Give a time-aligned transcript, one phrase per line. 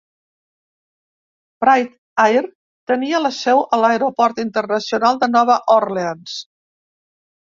[1.63, 1.91] Pride
[2.23, 2.41] Air
[2.91, 6.39] tenia la seu a l'aeroport internacional de Nova Orleans.